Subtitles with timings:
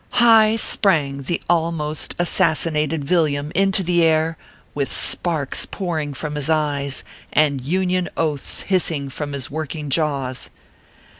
[0.13, 4.35] High sprang the almost assassinated Villiam into the air,
[4.73, 10.49] with sparks pouring from his eyes, and Union oaths hissing from his working jaws.